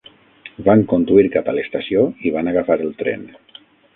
Van 0.67 0.79
conduir 0.93 1.25
cap 1.35 1.51
a 1.51 1.55
l'estació 1.57 2.05
i 2.29 2.33
van 2.39 2.51
agafar 2.53 2.81
el 2.87 2.95
tren. 3.03 3.29